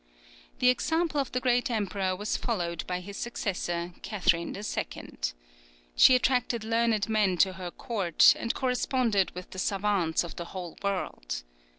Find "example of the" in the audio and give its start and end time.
0.69-1.39